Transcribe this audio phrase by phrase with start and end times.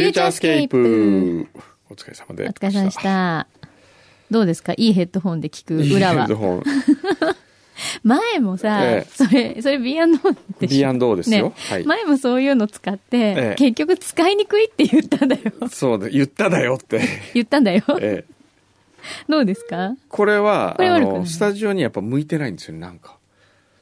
[0.00, 1.46] フューチャースケープ。
[1.90, 2.96] お疲れ様でお疲れ様でし。
[3.02, 3.46] た。
[4.30, 4.72] どうですか？
[4.72, 6.34] いいヘッドホンで聞く裏はいい。
[8.04, 10.06] 前もさ、ええそれ、それ B&O
[10.60, 11.48] でしょ？B&O ですよ。
[11.48, 11.84] ねはい。
[11.84, 15.42] 前もそういうの使って、ええ結局使いにくいって言ったんだよ。
[15.70, 17.00] そうだ、言っただよって。
[17.34, 17.82] 言ったんだよ。
[18.00, 18.34] ええ
[19.28, 19.94] どうですか？
[20.08, 21.20] これは、あこれ悪くない？
[21.20, 23.16] の、スタジオにやっぱ向いてないんですよね、なんか。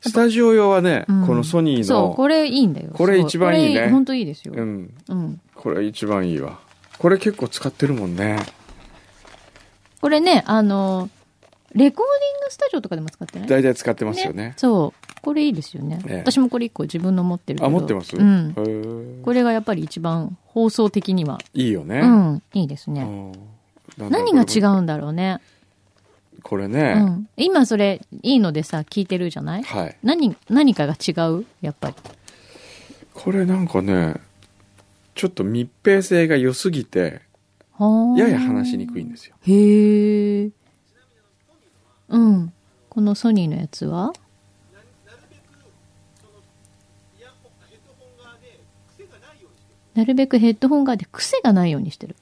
[0.01, 2.91] スタジオ用はね、うんこのソニーそう、の、これいいんだよ。
[2.95, 4.55] これ一番いいね本当いいですよ。
[4.57, 5.41] うん、うん。
[5.55, 6.61] これ一番いいわ。
[6.99, 8.39] これ結構使ってるもんね。
[10.01, 11.11] これね、あの、
[11.75, 13.49] レコーディングスタジオとかでも使ってない？
[13.49, 14.55] 大体使ってますよね。
[14.57, 15.21] そう。
[15.21, 16.01] これいいですよね。
[16.07, 17.67] ええ私もこれ一個自分の持ってるけど。
[17.67, 18.17] あ、持ってます？
[18.17, 19.21] うん。
[19.23, 21.39] これがやっぱり一番放送的には。
[21.55, 22.01] いいよね。
[22.01, 22.43] うん。
[22.55, 23.33] いいですね。
[23.99, 25.41] 何が違うんだろうね。
[26.39, 27.29] うこれね、ん。
[27.37, 29.63] 今それ、いいのでさ、聞いてるじゃない？
[29.63, 29.97] はい。
[30.03, 31.47] 何、何かが違う？
[31.61, 31.95] やっぱり。
[33.13, 34.15] これなんかね、
[35.15, 37.21] ちょっと密閉性が良すぎて、
[37.73, 39.35] はあやや話しにくいんですよ。
[39.43, 40.51] へえ。
[42.09, 42.53] うん。
[42.89, 44.13] このソニーのやつは？
[49.95, 52.15] なるべくヘッドホン側で癖がないようにしてる。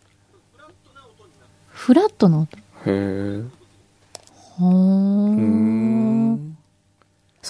[1.69, 2.57] フラットな音。
[2.57, 3.43] へえ。
[4.59, 4.63] そ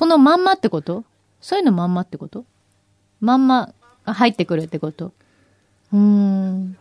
[0.07, 1.05] のまんまってこと？
[1.41, 2.45] そういうのまんまってこと？
[3.21, 3.73] まんま
[4.05, 5.13] が入ってくるってこと？
[5.93, 6.77] うーん。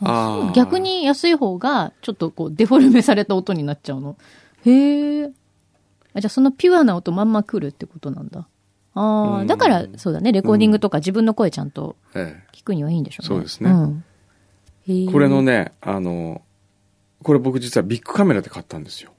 [0.00, 0.52] ああ。
[0.54, 0.78] 逆。
[0.78, 4.16] に安い方が、ちょっとこう、デフォルメされた音になっちゃうの？
[4.64, 5.30] へえ。
[6.14, 8.48] あ、じゃあそのピュアな音まんま来るってことなんだ。
[8.94, 13.28] ああ、うんだから、そうだね、レコーディングとか自分の声ちゃんとえ聞くにはいいんでしょうね。
[13.28, 14.04] そうですねん
[14.88, 15.12] へええ。
[15.12, 16.42] これのね、あの、
[17.22, 19.12] これ僕実はビッグカメラで買ったんですよ。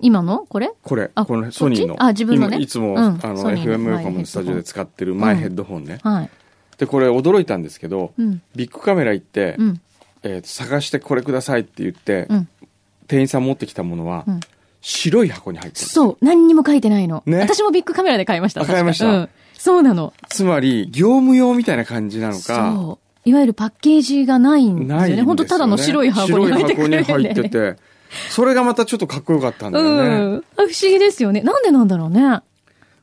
[0.00, 0.46] 今の？
[0.48, 0.72] これ？
[0.82, 2.02] これ、あこのソニーの。
[2.02, 2.56] あ自分のね？
[2.56, 5.98] 今いつも、うんあの、FM 横浜のスタジオで使ってるマイヘッドホンね。
[6.02, 6.30] はい。
[6.78, 8.42] で、これ驚いたんですけど、うん。
[8.56, 9.80] ビッグカメラ行って、うん。
[10.24, 12.48] えー探してこれくださいって言って、うん。
[13.06, 14.40] 店員さん持ってきたものは、うん
[14.84, 15.86] 白い箱に入ってる。
[15.86, 16.16] そう。
[16.20, 17.22] 何にも書いてないの。
[17.24, 18.66] ね私もビッグカメラで買いました。
[18.66, 19.28] 買いましたうん。
[19.54, 20.12] そうなの。
[20.28, 22.40] つまり、業務用みたいな感じなのか、
[22.74, 23.01] そう。
[23.24, 25.22] いわゆるパッケージがないんですよね。
[25.22, 26.74] 本当ただの白い箱に入って。
[26.74, 27.76] 白い箱に入ってて、
[28.30, 30.08] それがまたちょっとかっこよかったんだよね。
[30.08, 30.36] うん。
[30.36, 31.40] あ不思議ですよね。
[31.42, 32.40] なんでなんだろうね。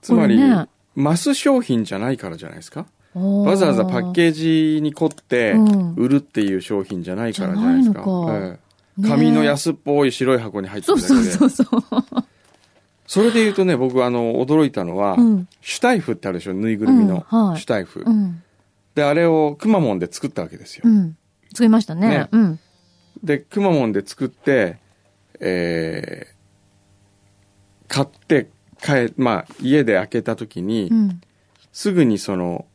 [0.02, 2.85] つまり、ねマス商品じゃないからじゃないですか？
[3.13, 8.03] わわざわざパッケージに凝ってうん売るっていう商品じゃないからじゃないですか？
[9.08, 11.22] 紙の安っぽい白い箱に入ってそうるだけで。
[11.31, 12.03] そうそうそう。
[13.08, 16.53] それで言うとね、僕あの、驚いたのは、うんシュタイフってあるでしょ？
[16.53, 18.44] ぬいぐるみの、うんはいシュタイフ、うん。
[18.96, 20.84] で、あれをくまモンで作ったわけですよ。
[20.86, 21.18] うん。
[21.52, 22.08] 作りましたね。
[22.08, 22.60] ねうん。
[23.24, 24.78] で、くまモンで作って、
[25.40, 28.50] えー、買って、
[28.82, 31.22] 帰、まあ、家で開けた時に、うん。
[31.72, 32.66] すぐにその、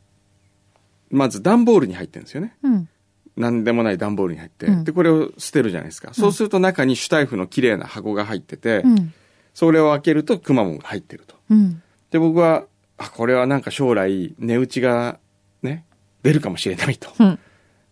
[1.09, 2.55] まず段ボールに入ってるんですよね。
[2.63, 2.89] うん。
[3.37, 6.13] なんでもない段ボールに入って、うんで、これを捨てるじゃないですか。
[6.13, 9.13] そうすると中にシュタイフの綺麗な箱が入ってて、うん。
[9.53, 11.35] それを開けるとくまモンが入ってると。
[11.49, 11.81] うん。
[12.11, 12.65] で、僕は、
[12.97, 15.19] あ、これはなんか将来、値打ちが
[15.61, 15.85] ね、
[16.25, 17.11] 出るかもしれないと。
[17.19, 17.39] うん。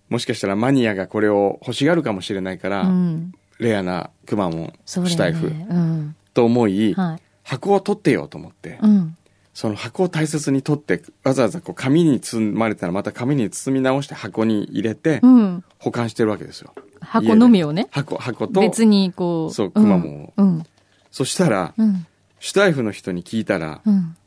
[0.10, 3.32] もしかしたらマニアがこれを欲しがるかもしれないから、うん。
[3.60, 5.68] レアなくまモン、シュタイフよね。
[5.70, 6.16] うん。
[6.34, 7.22] と思い、はい。
[7.44, 9.16] 箱を取ってよと思って、うん。
[9.54, 15.64] その箱を大切に取って、わざわざこう紙に包まれたらまた紙に包み直して箱に入れてうん。
[15.78, 16.74] 保管してるわけですよ。
[17.02, 17.88] 箱のみをね。
[17.92, 19.54] 箱、箱と、別にこう。
[19.54, 20.64] そうくまモンをうん。
[21.12, 22.08] そしたら、うん。
[22.40, 24.18] シュタイフの人に聞いたら、うん。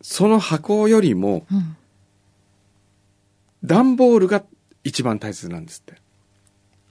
[0.00, 1.76] その箱よりもうん。
[3.64, 4.42] 段ボールが
[4.84, 5.94] 一番大切なんですって。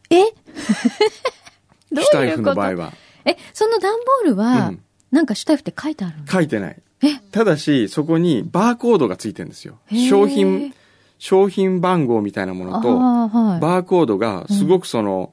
[0.09, 0.23] え？
[1.91, 2.50] どシュタイフういうこと？
[2.50, 2.94] の場合は。
[3.25, 4.79] え、その段ボールは、うん
[5.12, 6.25] なんかシュタイフって書いてあるの？
[6.25, 6.81] 書いてない。
[7.03, 7.07] え？
[7.31, 9.95] ただし、そこにバーコードがついてるんですよへ。
[9.95, 10.73] ー商品、
[11.19, 13.59] 商品番号みたいなものと、ああ、はい。
[13.59, 15.31] バーコードがすごくその、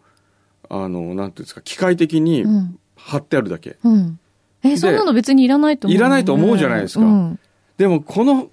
[0.69, 2.79] あの、なんていうんですか、機械的にうん。
[2.95, 3.79] 貼ってあるだけ。
[3.83, 4.19] うん。
[4.63, 7.39] え、そんなの別にいらないと思う、いらないと思うじゃないですかうん。
[7.79, 8.51] でも、この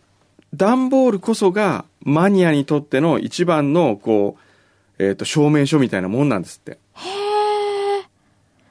[0.57, 4.37] 段ボールこそがマニアにとっての一番の、こ
[4.99, 6.79] う、えっ、と、証明書みたいなもんなんですって。
[6.93, 7.09] へ
[8.01, 8.05] え。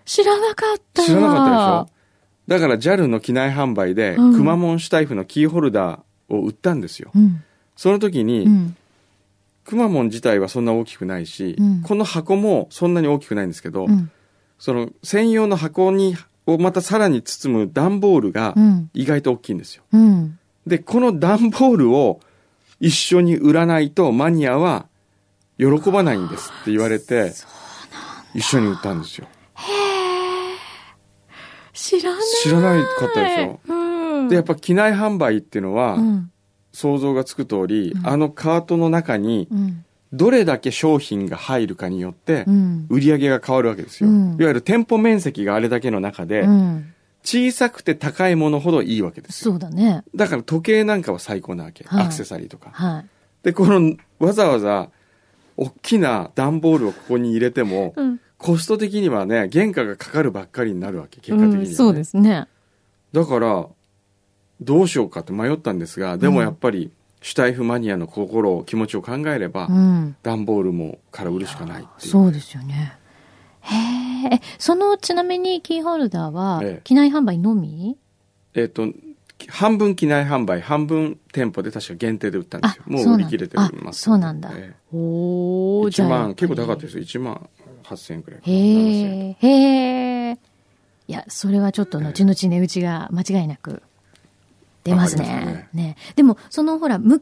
[0.05, 1.03] 知らなかった。
[1.03, 1.97] 知らなかったでしょ？
[2.49, 7.11] だから JAL の機内販売で、うんくまモンシュタイフのキーホルダーを売ったんですよ。
[7.15, 7.43] うん。
[7.77, 8.77] その時に、うん。
[9.65, 14.11] くまモン自体はそんな大きくないし、うんこの箱もそんなに大きくないんですけど、うん。
[14.59, 16.17] その専用の箱に、
[16.47, 18.91] をまたさらに包む段ボールがうん。
[18.95, 19.83] 意外と大きいんですよ。
[19.93, 20.39] うん。
[20.67, 22.21] で、この段ボールを
[22.81, 24.87] 一緒に売らないとマニアは
[25.59, 27.33] 喜ばないんですって言われて、
[28.35, 29.29] 一緒に売ったんですよ。
[31.73, 32.21] 知らない。
[32.43, 34.29] 知らないかったでしょうん。
[34.29, 36.31] で、やっぱ機内販売っていうのは、うん。
[36.73, 39.85] 想像がつく通り、うんあのカートの中にうん。
[40.13, 42.87] どれだけ商品が入るかによってうん。
[42.89, 46.95] 売り上げが変わるわけですよ、うんいわゆる店舗面積があれだけの中で、うん。
[47.27, 50.05] 小さくて高いものほどいいわけですよそうだね。
[50.15, 53.07] だから時計なんかは最高なわけ、はいアクセサリーとかはい。
[53.43, 54.91] でこのわざわざ
[55.57, 58.21] 大きな段ボールをここに入れても、うん。
[58.39, 62.47] コスト的にはね原価がかかるばっかりになるわけ結果的には、ねうん、そうですね。
[63.13, 63.67] だから
[64.61, 66.93] どうしようかって迷ったんですがでもやっぱり、
[67.23, 70.17] シュタイフマニアの心を気持ちを考えれば、うん。
[70.23, 72.97] 段ボールもから売るしかないっていうそうですよね。
[74.27, 74.37] へえ。
[74.37, 77.97] えその、ちなみにキーホルダーはええ、機内販売のみ？
[78.55, 78.87] えっ、と
[79.49, 82.85] 半分機内販売半分店舗で確か限定で売ったんですよ。
[82.87, 83.75] もう売り切れてます。
[83.89, 84.51] あそうなんだ。
[84.55, 87.03] えおー、え1万結構高かったですよ。
[87.03, 87.49] 1万
[87.85, 90.39] 8000円くらいへえ、へえ。
[91.09, 93.83] いや、それはちょっと後々値打ちが間違いなく
[94.85, 95.69] 出ますね。
[95.73, 95.97] ね。
[96.17, 97.21] でも、そのほら、昔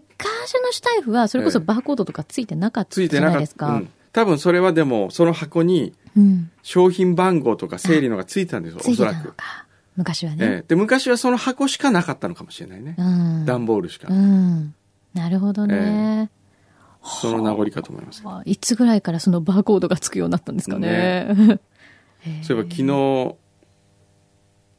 [0.63, 3.83] のシュタイフは、それこそええバーコードとかついてなかったじゃないですか。
[4.15, 6.51] うん、多分それはでもその箱にうん。
[6.63, 9.35] 商品番号とか整理のがついてたんですよついてたおそらく。
[9.97, 10.47] 昔はえね。
[10.47, 13.45] えで昔はその箱しかなかったのかもしれないね、うん。
[13.45, 14.75] 段ボールしか、うん。
[15.13, 16.31] なるほどね。
[17.03, 20.89] その名残かと思いますわいつぐらいからそのバーコードがつくようになったんですかね。
[22.21, 23.35] へえそういえば昨日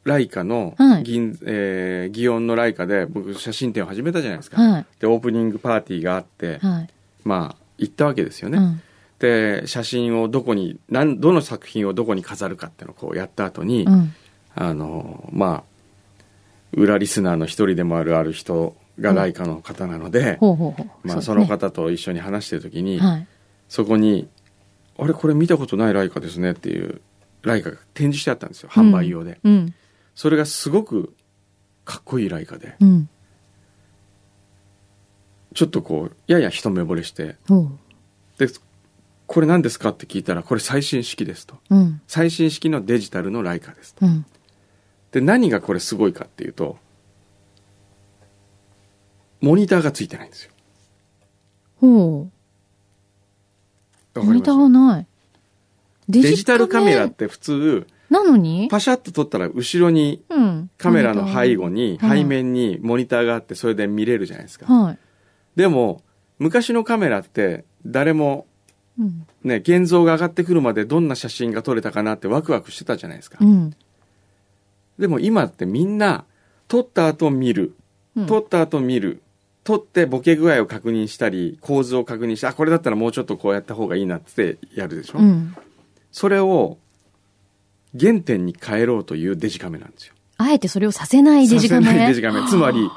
[0.02, 4.86] ライカのはい銀、えー祇園のライカで僕写真展を始めたじゃないですか、はい。
[4.98, 6.88] でオープニングパーティーがあって、はい。
[7.24, 8.82] まあ行ったわけですよね、うん。
[9.18, 14.14] で写真をどこになんどの作品をどこに飾るかっていうのをこうやった後に、うん。
[14.54, 15.64] あのまあ
[16.72, 20.38] 裏リスナーの一人でもあるある人がライカの方なので。
[21.02, 23.26] まあ、その方と一緒に話してる時に、はい。
[23.68, 24.28] そこに
[24.98, 27.00] 「あれこれ見たことないライカですね」っていう
[27.42, 29.74] ライカが展示してあったんですよ販売用で、うん。
[30.14, 31.14] それがすごく
[31.84, 33.08] かっこいいライカでうん。
[35.54, 37.36] ちょっとこうやや一目惚れして
[39.26, 42.00] これ何ですかって聞いたらこれ最新式ですとうん。
[42.06, 44.24] 最新式のデジタルのライカですとうん。
[45.12, 46.78] で何がこれすごいかっていうと
[49.40, 50.50] モニターがついてないんですよ
[51.80, 52.28] ほ
[54.14, 54.20] う。
[54.24, 55.06] モニターがない。
[56.08, 58.68] デデジタルカメラって普通なのに？
[58.70, 60.70] パシャッと撮ったら後ろにうん。
[60.78, 64.98] カメラの背後にはい背面にモニターがあってそれで見れるじゃないですかはい。
[65.56, 66.02] でも
[66.38, 68.46] 昔のカメラって誰も
[68.98, 69.26] うん。
[69.44, 73.38] ね現像が上がってくるまでどんな写真が撮れたかなってワクワクしてたじゃないですか。
[73.40, 73.74] うん。
[74.98, 76.24] でも今ってみんな
[76.68, 77.74] 撮った後見る。
[78.16, 78.26] うん。
[78.26, 79.22] 撮った後見る。
[79.64, 85.56] 撮ってボケ具合を確認したり構図を確認してあこれだったらもうちょっとこうやった方がいいなってやるでしょ、うん。
[86.12, 86.78] それを
[87.98, 90.14] 原点に変えろというデジカメなんですよ。
[90.38, 91.86] あえてそれをさせないデジカメ。
[91.86, 92.48] させないデジカメ。
[92.48, 92.88] つまり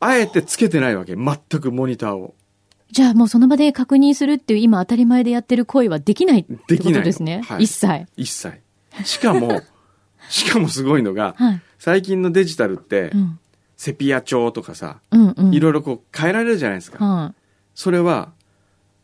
[0.00, 1.14] あえてつけてないわけ。
[1.14, 2.34] 全くモニターを
[2.94, 7.42] じゃあもうその場で確認するっていう今当たり前でやってる行為はできないってこできないのとですね。
[7.44, 8.06] はい一切。
[8.16, 8.60] 一切
[9.02, 9.62] しかも
[10.30, 11.62] しかもすごいのがはい。
[11.76, 13.40] 最近のデジタルって、うん。
[13.76, 15.52] セピア調とかさうんうん。
[15.54, 17.34] いろいろこう変えられるじゃないですか、は
[17.74, 18.32] それは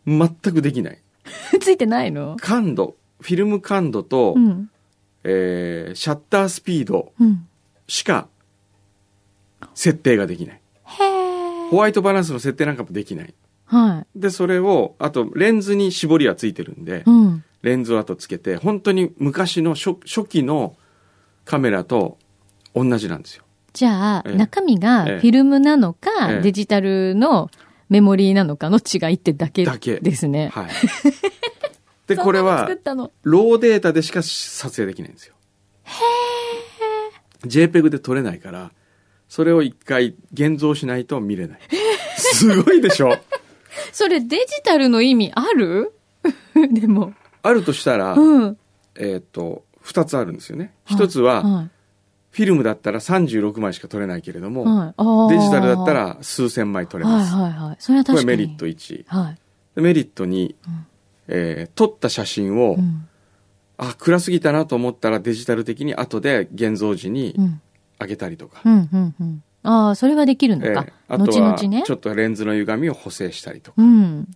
[0.07, 1.01] 全くできない
[1.55, 1.59] い。
[1.59, 2.37] ついてないの？
[2.41, 4.71] 感度フィルム感度と、うん。
[5.25, 7.49] えーシャッタースピードうん。
[7.89, 8.29] しか
[9.75, 11.71] 設定ができないへえ。
[11.71, 13.35] ホワイトバランスの設定なんかもできない
[13.71, 17.03] はでそれをあとレンズに絞りはついてるんでい。
[17.07, 17.45] うん。
[17.63, 20.77] レンズをあとつけて本当に昔の初初期の
[21.45, 22.19] カメラと
[22.75, 27.51] 同じなんですよじゃあ、ええ中身がええフィルムなのか、ええデジタルの
[27.89, 30.49] メモリーなのかの違いってだけだけですね。
[30.53, 30.71] はい
[32.09, 32.69] でこれは。
[33.23, 35.35] ローデータでしか撮影できないんですよ。
[37.45, 38.73] JPEG で撮れないから、
[39.29, 41.59] それを一回現像しないと見れない。
[42.17, 43.17] すごいでしょ？
[43.93, 45.93] それデジタルの意味ある？
[46.73, 47.13] でも。
[47.43, 48.59] あるとしたら、うん。
[48.97, 50.75] えっ、と、二つあるんですよね。
[50.85, 51.71] 一つは、はい。
[52.33, 54.95] フィルムだったら36枚しか撮れないけれども、は
[55.31, 55.35] い。
[55.35, 57.35] デジタルだった、ら数千枚撮れます。
[57.35, 57.77] はいはいはい。
[57.81, 58.39] それはこ確かに。
[58.39, 59.05] れメリット1。
[59.09, 59.39] はい。
[59.75, 60.55] でメリット2、ん
[61.29, 63.09] えー撮った写真を、うん。
[63.79, 67.61] あ、暗すぎたなと思ったらデジタル的に後で現像時にうん。
[67.99, 68.61] 上げたりとか。
[68.65, 68.89] うん。
[68.93, 69.15] うん。
[69.21, 69.43] うん。
[69.63, 70.69] ああ、それはできるのか。
[70.87, 71.95] ええあとは後々ねちょ。
[71.95, 74.29] っとレンズの歪みを補正したりとか、うん。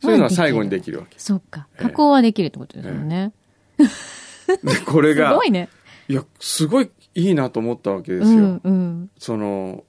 [0.00, 1.66] そういうのは最後にできるわけそっか。
[1.74, 3.32] ええ加工はできるってことですよね。
[3.78, 5.68] でこれすがごいね。
[6.08, 8.60] いやすごいいいなと思ったわけでうすよ、ん。
[8.62, 9.10] うん。
[9.18, 9.84] その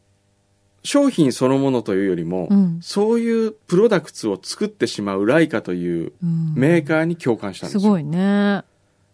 [0.83, 8.63] 商品そのものというよりも、うんそういうプロダクツを作ってしまうライカといううんメーカーに共感したんですすよ、ごいね。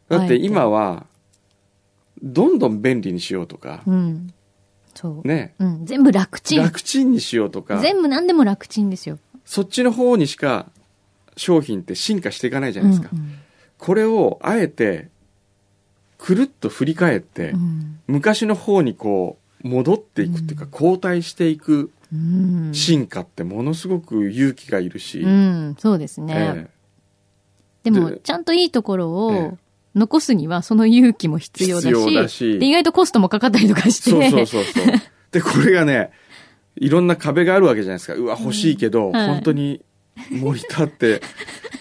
[0.10, 1.06] だって今は
[2.24, 4.34] どんどん便利にしようとか、うん。
[5.00, 5.28] そう。
[5.28, 5.86] ね、うん。
[5.86, 6.62] 全部楽ちん。
[6.62, 9.18] 楽ちんにしようとか、全部何でも楽ちんですよ。
[9.46, 10.66] そっちの方にしか
[11.38, 13.10] 商品って進化していかないじゃないですか。
[13.14, 13.36] うんうん
[13.78, 15.08] これをあえて、
[16.18, 22.72] くるっと振り返って、うん昔の方にこう、戻っていくっていうか、後退していくうん。
[22.74, 26.68] 進化ってものすごく勇気がいるし、うん、そうですね。
[27.86, 29.58] えでも、でちゃんといいところえを
[29.96, 34.86] 残すには、その勇気も必要だし、だしで意外とコストもかかったりとかして、そうそうそうそう。
[35.32, 36.12] で、これがね、
[36.76, 38.14] いろんな壁があるわけじゃないですか。
[38.14, 39.82] うわ、欲しいけど、はい本当に
[40.32, 41.22] モニターって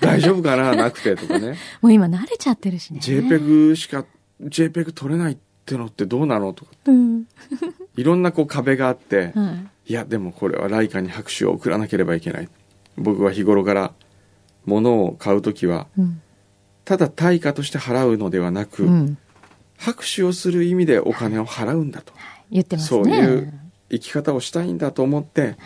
[0.00, 1.56] 大丈夫かななくてとかね。
[1.82, 3.00] もう今慣れちゃってるしね。
[3.02, 4.04] JPEG しか、
[4.40, 5.36] JPEG 撮れないっ
[5.66, 6.70] てのってどうなのとか。
[6.86, 7.24] うん。
[7.96, 9.92] いろんなこう壁があって、はい。
[9.92, 12.48] いや、でもこれはライカに拍手を送らなければいけない。
[12.96, 13.92] 僕は日頃から
[14.66, 16.20] 物を買うときは、うん。
[16.88, 19.18] ただ対価として払うのではなく、うん。
[19.76, 22.14] 拍手をする意味でお金を払うんだと。
[22.50, 23.04] 言ってますね。
[23.04, 23.52] そういう
[23.90, 25.56] 生き方をしたいんだと思って、はい。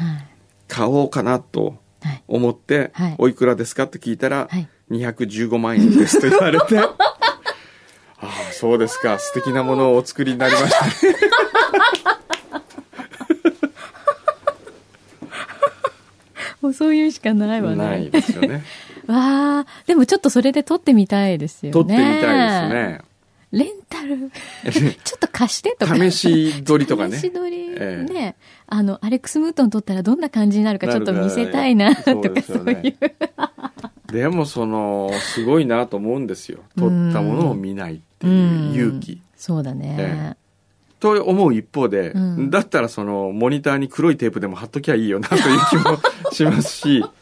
[0.67, 2.25] 買おうかなとはい。
[2.27, 4.69] 思って、はいおいくらですかって聞いたら、はい。
[4.91, 6.91] 215万円ですと言われて、 あ
[8.19, 11.17] あ、そうですか、素敵なものをお作りになりましたね。
[16.61, 17.77] もうそういうしかないわね。
[17.77, 18.65] ないですよね。
[19.07, 21.73] わあ、でもちょっとそれで撮ってみたいですよね。
[21.73, 22.29] 撮ってみたいです
[22.75, 23.01] ね。
[23.53, 24.31] レンタル、
[25.05, 25.95] ちょっと貸してとか。
[25.97, 27.21] 試し撮りとかね試。
[27.23, 28.37] し撮り、ええね。
[28.67, 32.97] あの、アレックス・ムートン撮ったらどんな感じになるかちょっと見せたいな、とかそういう。
[34.11, 36.61] でもその、すごいなと思うんですよ。
[36.79, 39.21] 撮ったものを見ないっていう勇気。
[39.37, 39.97] そうだね。
[39.99, 40.43] え
[41.03, 45.99] と思う一方で、うんだったらそのモニターに黒いテープでも貼っときゃいいよなという気も
[46.31, 47.05] しますし、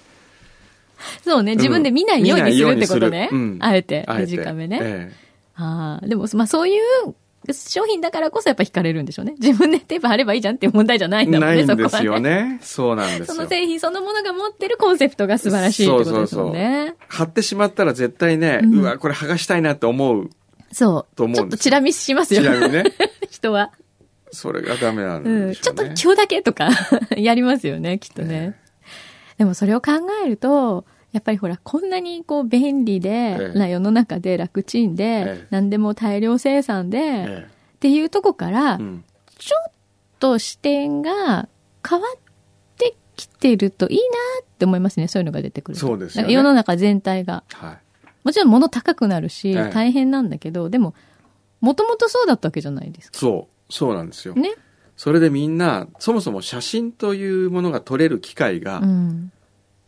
[1.24, 1.56] そうね。
[1.56, 3.28] 自分で見ないようにするってことね。
[3.32, 4.78] うんあえて、短めね。
[4.82, 5.12] え
[5.56, 7.14] ああ、でも、まあそういう
[7.52, 9.34] 商品だからこそやっぱ惹かれるんでしょうね。
[9.38, 12.58] 自分でテープ貼ればいいじゃんっていう問題じゃないえんだもんね、ないんですそこはよね。
[12.62, 13.34] そうなんですよ。
[13.34, 16.94] その製品そのものが持ってるコンセプトが素晴らしいってことですもんね。
[17.08, 20.30] 貼ってしまったら絶対ね、ううんわ、これ剥がしたいなって思う。
[20.72, 21.16] そう。
[21.16, 22.84] と思うちょっとチラ見しますよね、
[23.30, 23.72] 人は。
[24.32, 25.24] それがダメなんうん。
[25.24, 25.54] でしょうね。
[25.56, 26.68] ちょっと今日だけとか
[27.16, 28.54] やりますよね、きっとね。
[29.40, 29.92] でもそれを考
[30.22, 39.72] えると、やっぱりほら、こんなにこう便利で、ええな世の中で楽ちんで、ええ何でも大量生産で、えっていうとこから、ちょっ
[40.18, 41.48] と視点が
[41.88, 42.20] 変わっ
[42.76, 44.02] てきてるといいな
[44.42, 45.08] って思いますね。
[45.08, 45.86] そういうのが出てくると。
[45.86, 47.42] そうですよね世の中全体が。
[47.54, 47.78] はい。
[48.24, 50.94] もちろん物高くなるし、ええ大変なんだけど、でも、
[51.62, 53.18] もともとそうだったわけじゃないですか。
[53.18, 54.34] そう、そうなんですよ。
[54.34, 54.50] ね。
[55.00, 59.32] それでみんな、そもそも写真というものが撮れる機会が、うん。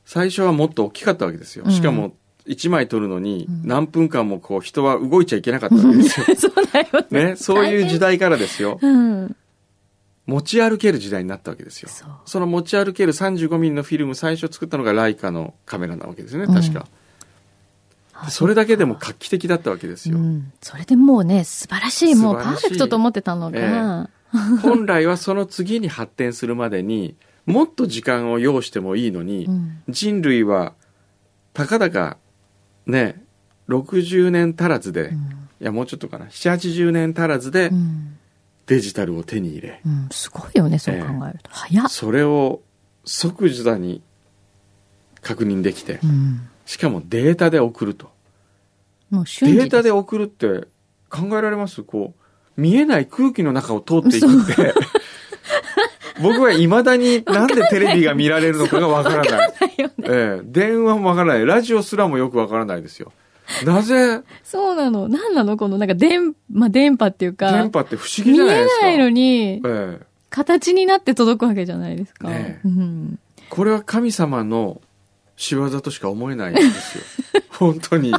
[0.06, 1.64] 最初はもっと大きかったわけですよ。
[1.66, 2.14] うんしかも、
[2.46, 6.26] 1枚撮るのにうん何分間もこう人は動いちゃいけなかったわけですよ。
[6.34, 7.24] そうだよね。
[7.24, 8.78] ね、そういう時代からですよ。
[8.80, 9.36] うん。
[10.24, 11.90] 持ち歩ける時代になったわけですよ。
[12.24, 16.86] その持ち歩ける35ミリのフィルム最初作ったのがライカのカメラなわけですね、確か。
[18.14, 20.16] あそれだけでも画期的だったわけですよ。
[20.16, 20.52] うん。
[20.62, 24.08] それでもうね、素晴らしい、もうパーフェクトと思ってたのが、
[24.62, 29.82] 本来はその次に発展するまでにもっと時間を要してもいいのに、うん。
[29.88, 30.74] 人類は
[31.52, 32.16] たかだか
[32.86, 33.22] ね
[33.68, 35.46] 60年足らずで、いうん。
[35.60, 38.16] やもうちょっとかな780年足らずでうん。
[38.66, 40.08] デジタルを手に入れ、うん。
[40.10, 41.50] すごいよね、そう考えると。
[41.50, 41.88] 早っ。
[41.88, 42.62] それを
[43.04, 44.02] 即座に
[45.20, 46.48] 確認できてうん。
[46.64, 48.10] しかもデータで送ると
[49.10, 50.68] もうデータで送るって
[51.10, 51.82] 考えられます？
[51.82, 52.21] こう
[52.56, 54.74] 見えない空気の中を通っていくって
[56.22, 59.52] 僕はいまだになんでテレビが見られるのかがわからない。
[59.78, 61.46] ええ、電話もわからない。
[61.46, 63.12] ラジオすらもよくわからないですよ。
[63.64, 64.22] なぜ？
[64.44, 65.08] そうなの。
[65.08, 65.56] なんなの？
[65.56, 68.86] この、なんか電、まあ、電波っていうか、電波って不思議見えじゃないですか。
[68.86, 72.28] ないのに、ええ、形になって届くわけじゃないですか。
[72.28, 73.18] ねえうん。
[73.50, 74.80] これは神様の
[75.36, 77.04] 仕業としか思えないんですよ。
[77.50, 78.14] 本当に。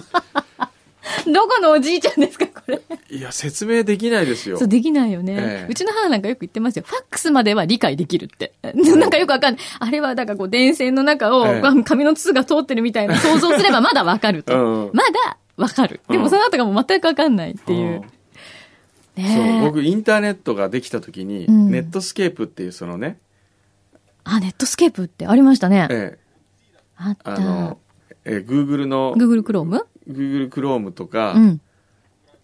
[1.32, 2.82] どこのおじいちゃんですか、これ。
[3.10, 4.68] いや、説明できないですよそう、。
[4.68, 6.84] できないよね、ええうちの母なんかよく言ってますよ。
[6.86, 8.54] ファックスまでは理解できるって。
[8.64, 9.64] なんかよくわかんない。
[9.80, 14.54] あれは、だからこう、電線の中を、え紙の筒が通ってるみたいな想像すればまだわかると。
[14.56, 16.02] うんうんまだわかる。
[16.10, 17.80] でうんもその後がもう全くわかんないっていう。
[17.88, 18.02] うん
[19.16, 23.20] ねそうえ僕インターネットができた時に、うんネットスケープっていうそのね、
[24.24, 25.88] あ、ネットスケープってありましたね。
[25.92, 26.20] ええ
[26.98, 27.36] あった。
[27.36, 27.78] あの、
[28.26, 29.84] ええ Google の Google Chrome?
[30.10, 31.62] Google Chrome とか、うん。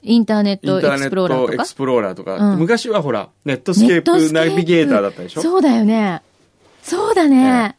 [0.02, 1.48] インターネットエクスプローラーとか？
[1.48, 5.42] トエクスプローラーとか、うん昔はほら、ネットスケープナビゲーターだったでしょ？
[5.42, 6.22] そうだよね。
[6.82, 7.76] そうだね。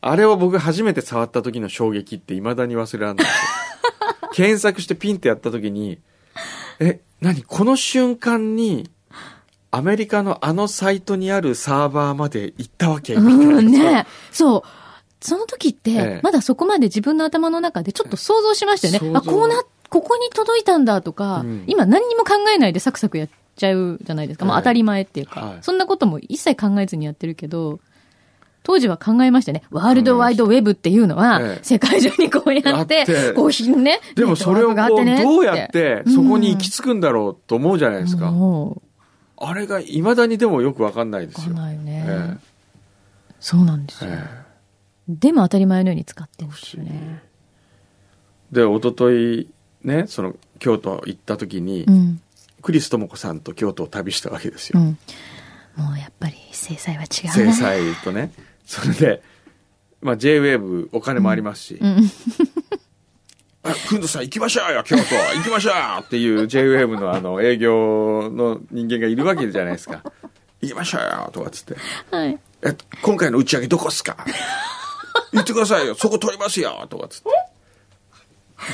[0.00, 3.26] あれを僕初めて触った時の衝撃って未だに忘れられない。
[4.34, 5.98] 検索してピンってやった時に、
[6.80, 7.42] え、何？
[7.44, 8.90] この瞬間に
[9.70, 13.14] アメリカのあのサイトにあるサーバーまで行ったわけ？
[13.14, 13.58] みたいな。
[13.58, 14.62] うん、ねそう。
[15.20, 18.98] その時って、ええまだそこまで自分の頭の中でちょっと想像しましたよね。
[19.00, 24.44] 想像あ、こうな、ここに届いたんだとか、うん今何にも考えないでサクサクやっちゃうじゃないですか。
[24.44, 27.80] まあはい当たり前っていうか、はいそんなことも一切考えずにやってるけど、
[28.62, 29.62] 当時は考えましたね。
[29.70, 34.00] ワールドワイドウェブっていうのは、ええ世界中にこうやって、あってこうひね。
[34.14, 38.30] でもそれをこう、ねどうやってそこに行き着くんだろうと思うじゃないですか。
[38.30, 38.82] も
[39.38, 41.54] あれが未だにでもよくわかんないでう、わかすよ。
[41.54, 42.04] んないよね。
[42.06, 42.36] え
[43.40, 44.10] そうなんですよ。
[45.10, 46.90] ええでも当たり前のように使ってるんですよね。
[48.52, 49.48] えで、一昨日
[49.84, 52.20] ね、その、京都行った時に、うん。
[52.62, 54.80] クリス智子さんと京都を旅したわけですよ。
[54.80, 54.98] うん。
[55.76, 57.52] もうやっぱり制裁は違う制ね。
[57.54, 58.32] 裁とね。
[58.66, 59.22] それで、
[60.02, 62.10] まあ J-Wave お金もありますし、うん。
[63.62, 65.02] あ、くんどさん行きましょうよ、京都
[65.36, 65.74] 行きましょう
[66.04, 70.02] っていう J-Wave のあの営業の人間がいるわけじゃないですか。
[70.60, 71.76] 行きましょうよ、とかっつって。
[72.10, 72.38] はい。
[72.62, 74.16] え、今回の打ち上げどこっすか？
[75.32, 77.28] 言ってくださいよ、そこ取りますよ、とかっつって。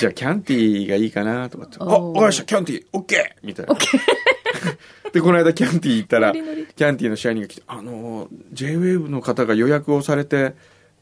[0.00, 1.76] じゃあキャンティーがいいかな、とかって。
[1.81, 3.75] あ、わかりました、キャンティー、オッケーみたいな。
[5.12, 10.55] で、この間キャンティー行ったら、キノリノリャンティーの社員が来て、あの、J-Wave の方が予約をされて、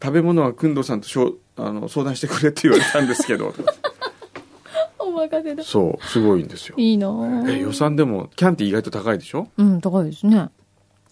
[0.02, 3.54] 食べ物はくんどさんとしょあの相談してくれって言われたんですけど、
[4.98, 5.62] お任せだ。
[5.64, 6.74] そう、すごいんですよ。
[6.78, 9.48] いいなぁえ、予算でも、キャンティー意外と高いでしょ？
[9.56, 10.48] うん、高いですね。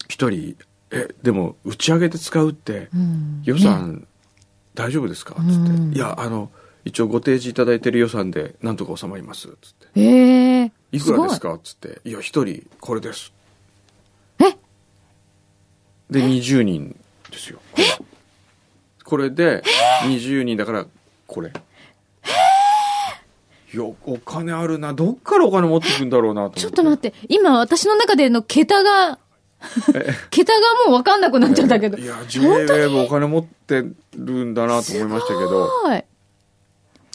[0.09, 0.55] 一人、
[0.91, 3.41] え、でも、打ち上げで使うって、うん。
[3.45, 4.05] 予算、
[4.75, 5.35] 大丈夫ですか？
[5.35, 6.49] つって、うんいや、あの、
[6.85, 9.47] 一応ご提示いただいてる予算で、なんとか収まります。
[9.61, 9.99] つって。
[9.99, 11.57] ねええいくらですか？
[11.57, 12.01] かつって。
[12.03, 13.31] いや、一人、これです。
[14.39, 14.51] え？
[16.11, 16.95] で、20人
[17.31, 17.59] ですよ。
[19.03, 19.63] これで、
[20.05, 20.85] 20人だから、
[21.27, 21.51] これ。
[23.73, 24.93] いや、お金あるな。
[24.93, 26.61] どっからお金持ってくんだろうなと思って。
[26.61, 29.17] ちょっと待って、今私の中での桁が、
[30.29, 31.97] 桁がもう分かんなくなっちゃったけど。
[31.97, 35.67] いや、JWAVE お金持ってるんだなと思いましたけど。
[35.83, 36.05] はい。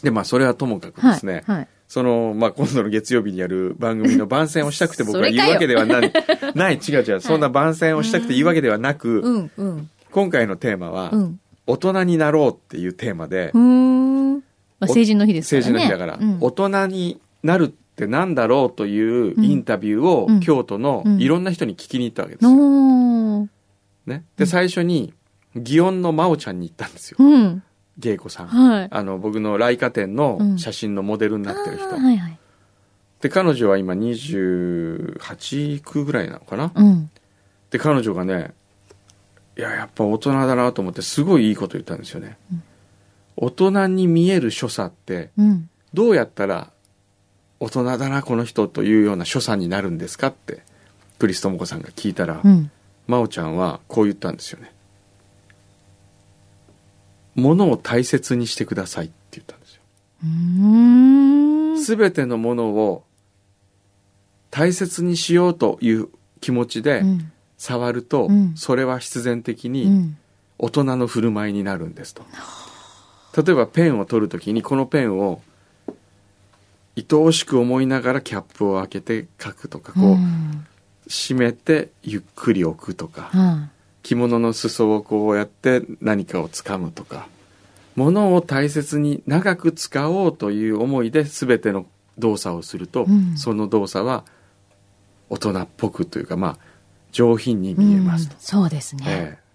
[0.03, 1.13] で、まあ、それはともかくはい。
[1.15, 1.45] ですね。
[1.47, 1.69] はい。
[1.89, 6.13] その、まあ、今度の月曜日にやる番組の番宣をしたくて僕は言うわけではない。
[6.55, 7.21] ない、違う違う。
[7.21, 9.91] そんな番宣をしたくて言うわけではなく、うん、うん。
[10.11, 11.41] 今回のテーマは、うん。
[11.67, 14.35] 大人になろうっていうテーマでう、ーん。
[14.37, 14.43] ま
[14.81, 15.65] あ、成人の日ですからね。
[15.65, 23.49] 成人の日だから、うん大人になるってなんだろうというインタビューを、うん京都のいろんな人に聞きに行ったわけですよ。
[24.07, 24.25] ね。
[24.37, 25.13] で、最初に、
[25.57, 27.17] 祇園の真央ちゃんに行ったんですよ。
[27.19, 27.63] うん。
[27.99, 28.47] 芸子さん。
[28.47, 28.89] はい。
[28.91, 31.89] あの、僕の来華店の写真のモデルになってる人。
[31.89, 32.39] あーはいはい。
[33.21, 36.71] で、彼女は今28区ぐらいなのかな？
[36.75, 37.11] うん。
[37.71, 38.55] で、彼女がね、
[39.57, 42.39] いや、やっぱ大人だなと思って、すごいいいこと言ったんですよね。
[43.37, 45.69] 大人に見える所作って、うん。
[45.93, 46.71] どうやったら
[47.61, 50.63] 大人だな、この人というような所作になるんですかって、
[51.19, 52.71] クリストモコさんが聞いたら、うん。
[53.07, 54.73] 真央ちゃんはこう言ったんですよね。
[57.35, 59.83] 物を大切にしてくださいって言ったんですよ。
[61.83, 63.05] すべてのものを
[64.51, 66.09] 大切にしようという
[66.41, 67.33] 気持ちでうん。
[67.57, 70.17] 触ると、うんそれは必然的うにん。
[70.59, 72.23] 大人の振る舞いになるんですと。
[73.37, 75.41] 例えばペンを取るときにこのペンを
[77.09, 80.67] 愛おしく思いながらキャップを開けて書くとか、こう、ん
[81.11, 83.69] 閉めてゆっくり置くとか、は
[84.03, 87.29] 着物の裾をこうやって何かをつかむとか、
[87.97, 91.87] 物を大切に長く使おうという思いで全ての
[92.19, 94.25] 動作をすると、うんその動作は
[95.31, 96.59] 大人っぽくというか、まあ、
[97.13, 97.75] 上品にい。
[97.75, 98.35] 見えますと。
[98.35, 99.05] うんそうですね。
[99.07, 99.49] ええ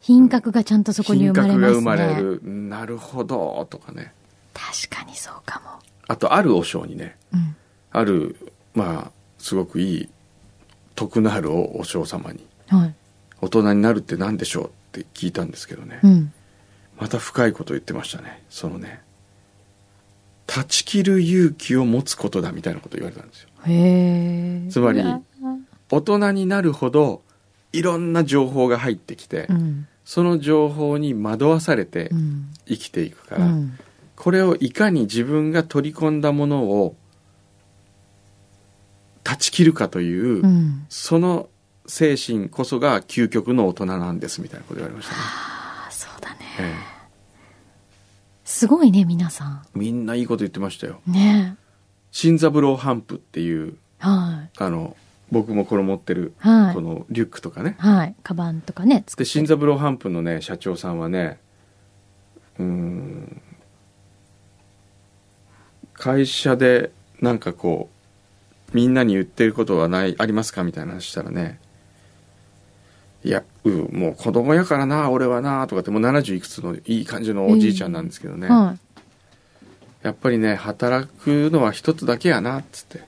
[0.00, 1.74] 品格がちゃんとそこに品生まれますね。
[1.74, 2.40] 格が生まれる。
[2.44, 4.12] なるほど、とかね。
[4.54, 5.70] 確かにそうかも。
[6.08, 7.56] あと、ある和尚にね、うん。
[7.92, 8.36] ある、
[8.74, 10.08] まあ、すごくいい、
[10.94, 12.94] 徳のあるお和尚様に、はい。
[13.40, 16.00] 大人になるって何でしょうって聞いたんですけどね。
[16.02, 16.32] うん。
[16.98, 18.42] また深いこと言ってましたね。
[18.50, 19.00] そのね、
[20.46, 23.48] 断ち切る勇気を持つことだみたいなこと言われたんですよ。
[23.66, 24.70] へえ。
[24.70, 25.02] つまり
[25.90, 27.22] 大人になるほど、
[27.72, 29.86] いろんな情報が入ってきて、うん。
[30.04, 32.48] その情報に惑わされてうん。
[32.66, 33.78] 生きていくから、うん。
[34.18, 36.96] これをいかに自分が取り込んだものを
[39.22, 40.86] 断ち切るかという、うん。
[40.88, 41.48] その
[41.86, 45.20] 精神こそが究極の大人なんですみたいなこと言われましたね。
[45.22, 46.36] ああ、そうだね。
[46.58, 46.74] え
[48.44, 51.00] すごいね、皆さえみんないいこと言ってましたよ。
[51.08, 51.12] ん。
[51.12, 51.56] ね
[52.10, 54.50] 新三郎ハンプっていう、はい。
[54.58, 54.96] あの、
[55.30, 57.76] 僕もこれ持ってる、はいこのリュックとかね。
[57.78, 58.16] はい。
[58.24, 61.38] カバンとかね、作で、新三郎ハンプのね、社長さんはね、
[62.58, 63.07] うーん、
[65.98, 67.90] 会社でなんかこ
[68.72, 71.58] う、みんなに言ってることはないありますかみたいな話したらね
[73.24, 78.76] いやうもう子供やからな俺はなとかってもう70いくつのいい感じのおじいちゃんなんですけどね、は
[80.02, 83.00] やっぱりね働くのは一つだけやなっつってい。
[83.00, 83.06] うん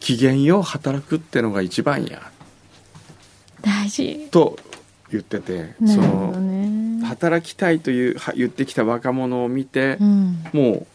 [0.00, 2.30] 機嫌よう働くってのが一番や
[3.60, 4.28] 大事。
[4.30, 4.56] と
[5.10, 7.04] 言っててなそのね。
[7.04, 10.44] 働きたいというは言ってきた若者を見てう、ん。
[10.52, 10.86] もう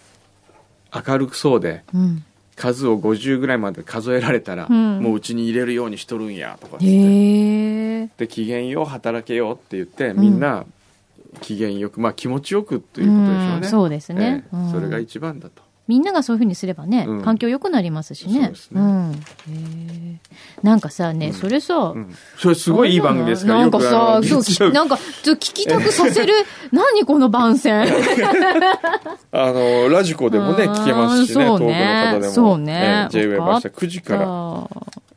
[0.94, 2.24] 明るくそうでうん。
[2.56, 5.00] 数を50ぐらいまで数えられたら、うん。
[5.00, 8.08] もううちに入れるようにしとるんやとかって。
[8.18, 10.66] で機嫌よう働けようって言ってみんな
[11.42, 13.70] 機嫌よくまあ気持ちよくということでしょうね、うん。
[13.70, 14.44] そうですね。
[14.52, 14.58] ええ。
[14.58, 14.72] うん。
[14.72, 17.24] それが一番だとみんながそういうふうにすればね、うん。
[17.24, 18.54] 環境良くなりますしね。
[18.56, 18.82] そうね。
[18.82, 20.20] ん。
[20.62, 21.34] なんかさ、ね、うん。
[21.34, 21.98] それさ、う。
[21.98, 22.16] ん。
[22.38, 23.54] それすごいいい番組ですか？
[23.54, 26.34] らなんかさ、のそう、なんか、ちょ聞きたくさせる、
[26.72, 27.84] 何この番宣？
[29.32, 32.12] あのラジコでもねうん聞けますしねそうね。
[32.14, 32.34] 遠くの方でも。
[32.34, 33.10] そうね。
[33.14, 34.70] ええ J-WAVE 明日わかっ9時からわ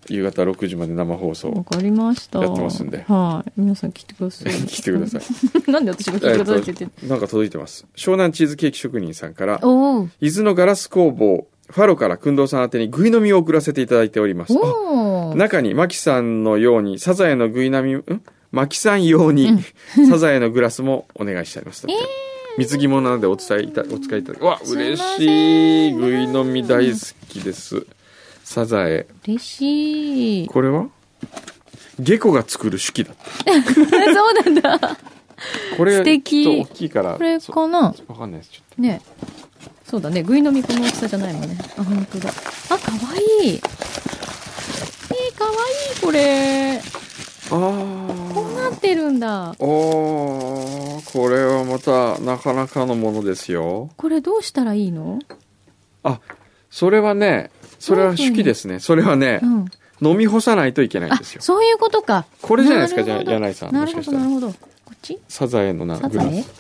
[0.09, 2.41] 夕方6時まで生放送かりました。
[2.41, 3.05] やってますんで。
[3.09, 3.53] はい。
[3.57, 4.53] 皆さん来てください。
[4.67, 5.23] 来てください。
[5.69, 5.71] い。
[5.73, 7.87] なんで私が来てくださいって言ってえっとなんか届いてます。
[7.97, 9.61] 湘南チーズケーキ職人さんから
[10.21, 14.55] 伊豆のガラス工房ファロから工藤さん宛てにぐい飲みを送らせていただいております。
[15.37, 18.05] 中にマキさんのようにサザエのぐい飲みん？
[18.53, 19.49] マキさん用に
[20.09, 22.03] サザエのグラスもお願いしてありますだって
[22.59, 25.93] 水着物なのでお伝えいたお使いいただきわ嬉しい。
[25.93, 26.97] ぐい飲み大好
[27.29, 27.85] きです
[28.47, 30.47] サザエ嬉しい。
[30.47, 30.87] これは？
[31.99, 33.13] ゲコが作る手記だ
[33.45, 34.97] そうなんだ。
[35.77, 37.93] これ素敵ちょっと大きいからこれそかな？
[38.07, 39.03] わかんないですちょっね
[39.85, 40.23] そうだね。
[40.23, 41.59] ぐい飲みこの大きさじゃないもんね。
[41.77, 42.31] あ、本当だ。
[42.31, 42.99] あ、かわ
[43.43, 43.55] いい。
[43.55, 43.61] えー、
[45.37, 46.81] かわいい、これ。
[47.49, 47.59] とあ
[48.33, 49.57] こうなあってるんだ。
[49.59, 55.19] おーこれはまたなかなかのものですよこれどうしたらいいの？
[56.05, 56.21] あ
[56.71, 59.65] それはねそれは手記ですねそれはねう、ん。
[60.01, 62.27] 飲み干さないといけないんあです、よそういうことか。
[62.43, 64.49] これじゃないですかじゃ柳井さんなるほど、なるほど。
[64.53, 64.55] こ
[64.95, 65.19] っち？
[65.29, 66.31] サザエのなサザエ？
[66.31, 66.53] グラス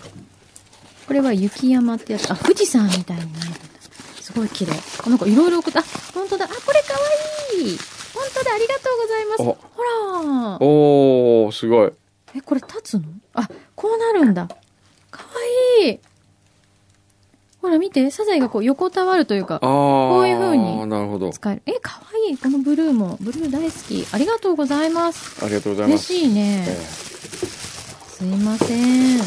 [1.06, 2.30] これは雪山ってやつ。
[2.30, 3.52] あ、富士山みたいになる。
[4.20, 4.72] すごい綺麗。
[4.72, 5.58] あなんかいろいろ。
[5.58, 5.62] あ、
[6.12, 6.46] 本当だ。
[6.46, 6.98] あ、これかわ
[7.62, 7.78] いい。
[8.12, 8.52] 本当だ。
[8.54, 9.42] ありがとうございます。
[9.44, 10.66] ほら。
[10.66, 11.92] おーすごい
[12.34, 13.04] え、これ立つの？
[13.34, 14.48] あ、こうなるんだ。
[15.12, 15.28] かわ
[15.84, 16.00] いい。
[17.76, 21.62] ほら見て、サザエがこう横たわるというかこういう風になるほど使える。
[21.66, 22.38] え、かわいい。
[22.38, 23.18] このブルーも。
[23.20, 24.06] ブルー大好き。
[24.12, 25.44] ありがとうございます。
[25.44, 26.64] ありがとうございま嬉すしいね。
[26.66, 29.16] えすいません。
[29.18, 29.20] え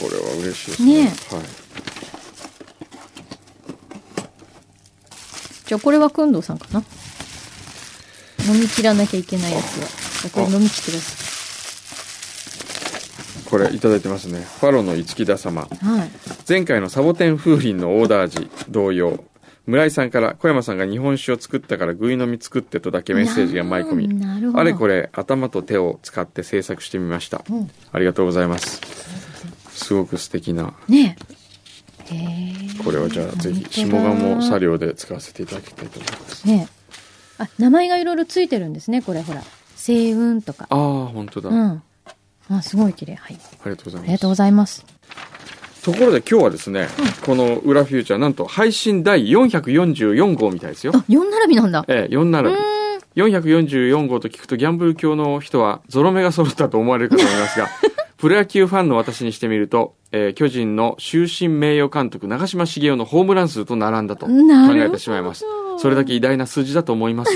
[0.00, 1.42] これは嬉しいですねねはい
[5.66, 6.82] じゃあこれはくんどうさんかな？
[8.52, 9.86] 飲み切らなきゃいけないやつは。
[9.86, 11.22] じゃあこれ飲み切ってくださ
[13.50, 15.84] これいただいてますねファロの五木田様い。
[15.84, 16.10] はい。
[16.52, 19.24] 前回のサボテン風鈴のオーダー時同様
[19.64, 24.54] 村井さんから小山さんが日本酒を作ったからぐい飲み作ってとだけメッセージが舞い込み。
[24.54, 27.70] あれこれ頭と手を使って制作してみましたうん。
[27.90, 28.82] ありがとうございます
[29.70, 31.16] すごく素敵なね。
[32.84, 36.68] これはじゃあぜひ下鴨作業で使わせていただきたいと思いますね
[37.40, 37.44] え。
[37.44, 39.42] あ、名前がいろいろついてるんですね、これほら。
[39.74, 40.66] 星雲とか。
[40.68, 41.82] ああ本当だ、あうん。
[42.50, 43.14] あ、すごい綺麗。
[43.14, 43.38] はい。
[43.64, 44.84] りがとうございますありがとうございます。
[45.84, 46.86] ところで今日はですね、
[47.26, 51.84] この「裏フューチャー」なんと配信第444号みたいですよあ、4並びなんだ。
[51.88, 52.62] ええ4う並びーん。
[53.16, 57.68] 444号と聞くとギャンブル教の人はゾロ目が揃ったと思われるかと思いますが
[58.16, 64.32] プロ野球ファンの私にしてみると、えー巨人の終身名誉監督長嶋茂雄のホームラン数と並んだと考
[64.76, 65.44] えてしまいます
[65.78, 67.32] それだけ偉大な数字だと思います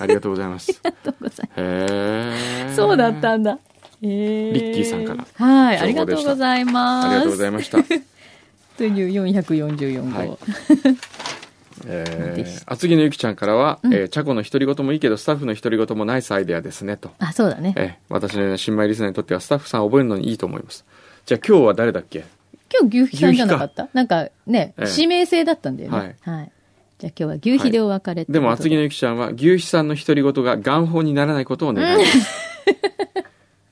[0.00, 2.76] ありがとうございます ありがとうございへえます。
[2.76, 3.58] そうだったんだ。
[4.02, 4.08] リ
[4.52, 5.78] ッキーさんからはい。
[5.78, 7.06] ありがとうございます。
[7.06, 7.78] ありがとうございました
[8.76, 10.18] という444号。
[10.18, 10.38] はい
[11.88, 17.74] えー、厚木のゆきちゃんからは、うんえー、チャコの独り言もいいけどスタッフの独り言もナイスアイデアですねとあ、そうだね。
[17.76, 20.84] ええ、私のような新米リスナーにとってはスタッフさんを覚えるのにいいと思います。
[21.26, 22.24] じゃあ今日は誰だっけ？
[22.72, 23.88] 今日牛皮さんじゃなかった？
[23.92, 26.16] なんかね、ええ指名制だったんだよね。
[26.22, 26.50] はい。
[26.98, 32.46] じゃあ今日は牛皮でお別れってことでも厚木のゆきちゃんは牛肥さんの独り言が元本にならないことを願います。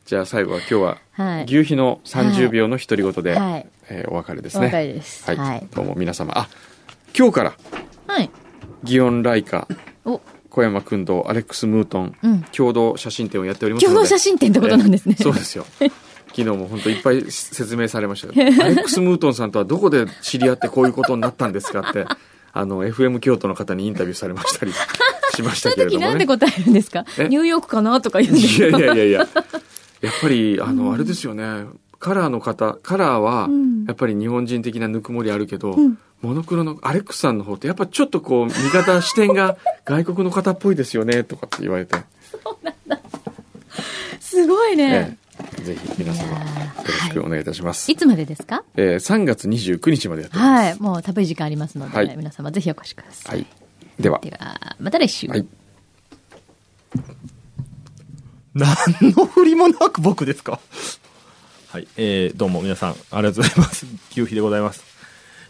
[0.04, 1.44] じゃあ最後は今日ははい。
[1.44, 3.66] 牛肥の30秒の独り言で、はい。
[3.88, 4.86] えーお別れですお別ね。
[4.88, 5.24] れです。
[5.26, 5.66] はい、はい。
[5.74, 6.32] どうも皆様。
[6.36, 6.48] あ、
[7.16, 7.54] 今日から
[8.06, 8.30] はい。
[8.84, 9.66] 祇園ライカ、
[10.04, 12.42] お、小山君とアレックス・ムートンうん。
[12.52, 13.94] 共同写真展をやっておりますので。
[13.94, 15.14] 共同写真展ってことなんですね。
[15.18, 15.64] ええそうですよ。
[16.28, 18.32] 昨日も本当いっぱい説明されましたよ。
[18.62, 22.04] アレックス・ムートンさんとはどこで知り合ってこういうことになったんですかって、
[22.52, 26.06] あの、FM 京都の方にインタビューされましたりしましたその時けれどもね。
[26.08, 27.04] なんで答えるんですか？
[27.18, 27.28] え？
[27.28, 29.28] ニューヨークかなとか言うんですいやいかやいやいや。
[30.04, 31.64] やっぱり、あの、あれですよね。
[31.98, 41.98] カラーの方、カラーはうん、やっぱり日本人的なぬくもりあるけど、うんモノクロのアレックスさんの方って、やっぱちょっとこう、見方、視点が 外国の方っぽいですよね、とかって言われて、
[44.20, 45.18] すごいね。
[45.18, 46.36] ええぜひ皆様、よ
[46.86, 47.92] ろしくお願いいたします。
[47.92, 48.64] いつまでですか？
[48.76, 50.48] えー3月29日までやってます。
[50.48, 50.80] はい。
[50.80, 53.36] もうたっぷり時間ありますので、はい皆様ぜひお越しください。
[53.38, 53.46] はい。
[54.00, 55.26] では、では、また来週。
[55.26, 55.46] はい。
[58.54, 58.68] 何
[59.16, 60.60] の振りもなく僕ですか？
[61.70, 63.86] はい、えー、どうも皆さん、ありがとうございます。
[64.12, 64.84] 牛皮でございます。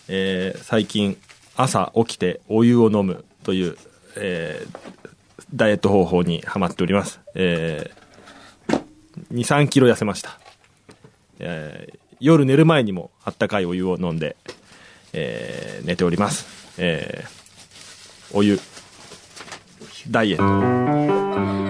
[0.09, 1.19] えー、最近、
[1.55, 3.77] 朝起きてお湯を飲むという、
[4.17, 4.79] えー、
[5.55, 7.21] ダイエット方法にハマっております。
[7.35, 8.83] えー、
[9.33, 10.41] 2、3キロ痩せました。
[11.41, 14.37] えー、夜寝る前にもあったかいお湯を飲んで、
[15.13, 16.47] えー、寝ております。
[16.79, 18.59] えー、お湯、
[20.09, 21.64] ダイエット。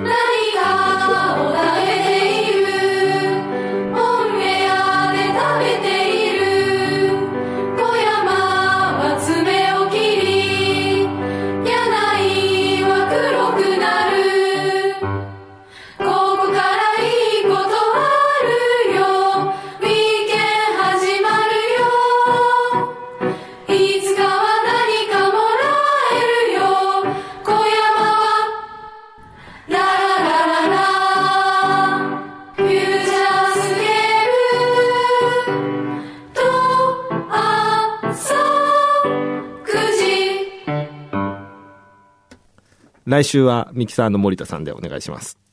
[43.14, 45.43] 来週はミキサーの森田さんでお願いします。